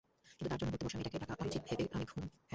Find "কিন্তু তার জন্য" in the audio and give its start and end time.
0.29-0.71